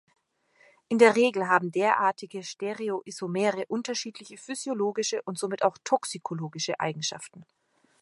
[0.87, 7.45] In der Regel haben derartige Stereoisomere unterschiedliche physiologische und somit auch toxikologische Eigenschaften.